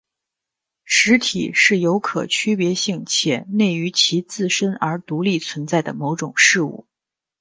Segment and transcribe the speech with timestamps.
[0.83, 6.87] 实体是有可区别性且内于其自身而独立存在的某种事物。